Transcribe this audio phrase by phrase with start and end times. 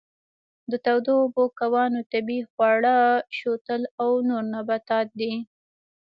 [0.71, 2.95] د تودو اوبو کبانو طبیعي خواړه
[3.37, 5.33] شوتل او نور نباتات دي.